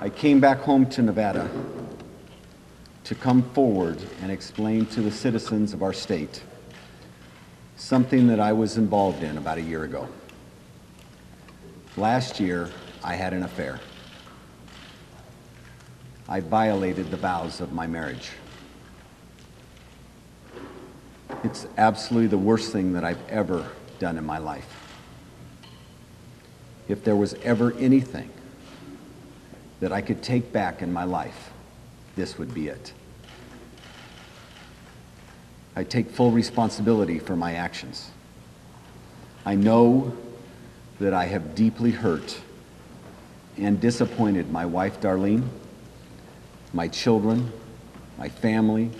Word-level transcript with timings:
I 0.00 0.08
came 0.08 0.40
back 0.40 0.58
home 0.60 0.86
to 0.90 1.02
Nevada 1.02 1.50
to 3.04 3.14
come 3.14 3.42
forward 3.50 3.98
and 4.22 4.30
explain 4.30 4.86
to 4.86 5.02
the 5.02 5.10
citizens 5.10 5.72
of 5.72 5.82
our 5.82 5.92
state 5.92 6.42
something 7.76 8.26
that 8.28 8.38
I 8.38 8.52
was 8.52 8.76
involved 8.76 9.22
in 9.22 9.36
about 9.36 9.58
a 9.58 9.62
year 9.62 9.84
ago. 9.84 10.08
Last 11.96 12.38
year, 12.38 12.70
I 13.02 13.14
had 13.14 13.32
an 13.32 13.42
affair. 13.42 13.80
I 16.28 16.40
violated 16.40 17.10
the 17.10 17.16
vows 17.16 17.60
of 17.60 17.72
my 17.72 17.86
marriage. 17.86 18.30
It's 21.42 21.66
absolutely 21.76 22.28
the 22.28 22.38
worst 22.38 22.70
thing 22.70 22.92
that 22.92 23.04
I've 23.04 23.28
ever 23.28 23.66
done 23.98 24.18
in 24.18 24.24
my 24.24 24.38
life. 24.38 24.96
If 26.88 27.02
there 27.02 27.16
was 27.16 27.34
ever 27.42 27.72
anything 27.74 28.30
that 29.80 29.92
I 29.92 30.02
could 30.02 30.22
take 30.22 30.52
back 30.52 30.82
in 30.82 30.92
my 30.92 31.04
life, 31.04 31.50
this 32.14 32.38
would 32.38 32.54
be 32.54 32.68
it. 32.68 32.92
I 35.74 35.84
take 35.84 36.10
full 36.10 36.30
responsibility 36.30 37.18
for 37.18 37.36
my 37.36 37.54
actions. 37.54 38.10
I 39.46 39.54
know 39.54 40.16
that 40.98 41.14
I 41.14 41.24
have 41.26 41.54
deeply 41.54 41.90
hurt 41.92 42.38
and 43.56 43.80
disappointed 43.80 44.50
my 44.50 44.66
wife, 44.66 45.00
Darlene, 45.00 45.48
my 46.72 46.88
children, 46.88 47.50
my 48.18 48.28
family, 48.28 48.90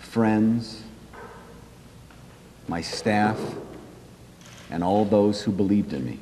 friends, 0.00 0.82
my 2.68 2.80
staff, 2.80 3.38
and 4.70 4.82
all 4.82 5.04
those 5.04 5.42
who 5.42 5.52
believed 5.52 5.92
in 5.92 6.04
me. 6.04 6.20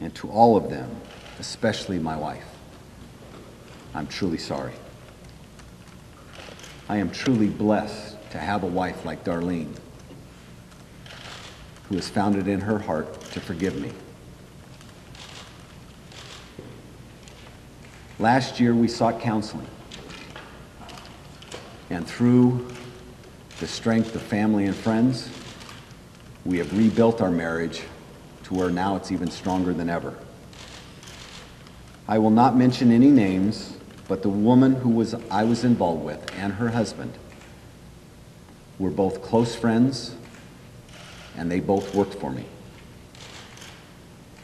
And 0.00 0.14
to 0.16 0.30
all 0.30 0.56
of 0.56 0.70
them, 0.70 0.90
especially 1.38 1.98
my 1.98 2.16
wife, 2.16 2.44
I'm 3.94 4.06
truly 4.06 4.38
sorry. 4.38 4.74
I 6.88 6.96
am 6.96 7.10
truly 7.10 7.48
blessed 7.48 8.16
to 8.30 8.38
have 8.38 8.62
a 8.62 8.66
wife 8.66 9.04
like 9.04 9.24
Darlene, 9.24 9.74
who 11.88 11.96
has 11.96 12.08
found 12.08 12.36
it 12.36 12.48
in 12.48 12.60
her 12.60 12.78
heart 12.78 13.20
to 13.32 13.40
forgive 13.40 13.80
me. 13.80 13.92
Last 18.18 18.58
year, 18.58 18.74
we 18.74 18.88
sought 18.88 19.20
counseling. 19.20 19.68
And 21.90 22.06
through 22.06 22.68
the 23.60 23.66
strength 23.66 24.14
of 24.14 24.22
family 24.22 24.66
and 24.66 24.74
friends, 24.74 25.30
we 26.44 26.58
have 26.58 26.76
rebuilt 26.76 27.20
our 27.20 27.30
marriage 27.30 27.82
to 28.48 28.54
where 28.54 28.70
now 28.70 28.96
it's 28.96 29.12
even 29.12 29.30
stronger 29.30 29.74
than 29.74 29.90
ever. 29.90 30.14
I 32.08 32.18
will 32.18 32.30
not 32.30 32.56
mention 32.56 32.90
any 32.90 33.10
names, 33.10 33.76
but 34.08 34.22
the 34.22 34.30
woman 34.30 34.74
who 34.74 34.88
was 34.88 35.14
I 35.30 35.44
was 35.44 35.64
involved 35.64 36.02
with 36.02 36.34
and 36.38 36.54
her 36.54 36.70
husband 36.70 37.12
were 38.78 38.90
both 38.90 39.20
close 39.20 39.54
friends 39.54 40.14
and 41.36 41.50
they 41.50 41.60
both 41.60 41.94
worked 41.94 42.14
for 42.14 42.30
me. 42.30 42.46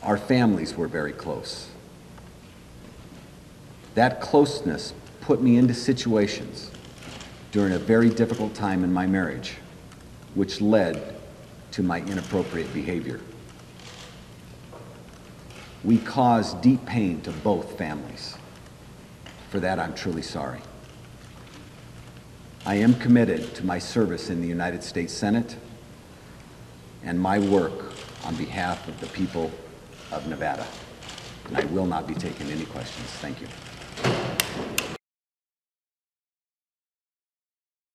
Our 0.02 0.19
families 0.19 0.77
were 0.77 0.86
very 0.86 1.12
close. 1.12 1.70
That 3.94 4.20
closeness 4.20 4.92
put 5.22 5.41
me 5.41 5.56
into 5.56 5.72
situations 5.72 6.70
during 7.52 7.72
a 7.72 7.78
very 7.78 8.10
difficult 8.10 8.55
time 8.55 8.84
in 8.84 8.92
my 8.92 9.06
marriage, 9.06 9.55
which 10.34 10.60
led 10.60 11.16
to 11.70 11.82
my 11.82 12.00
inappropriate 12.00 12.72
behavior. 12.75 13.19
We 15.85 15.99
caused 15.99 16.63
deep 16.63 16.85
pain 16.87 17.21
to 17.23 17.31
both 17.31 17.77
families. 17.77 18.37
For 19.51 19.61
that, 19.61 19.79
I'm 19.79 19.95
truly 19.95 20.23
sorry. 20.23 20.61
I 22.67 22.77
am 22.77 22.95
committed 22.95 23.55
to 23.57 23.67
my 23.67 23.79
service 23.79 24.31
in 24.31 24.41
the 24.41 24.49
United 24.49 24.83
States 24.83 25.12
Senate 25.12 25.56
and 27.05 27.21
my 27.21 27.39
work 27.39 27.93
on 28.25 28.34
behalf 28.37 28.89
of 28.89 28.99
the 29.00 29.06
people 29.09 29.50
of 30.11 30.27
Nevada. 30.27 30.67
And 31.49 31.59
I 31.59 31.65
will 31.67 31.87
not 31.87 32.06
be 32.06 32.15
taking 32.15 32.50
any 32.50 32.65
questions. 32.65 33.06
Thank 33.21 33.43
you. 33.43 34.24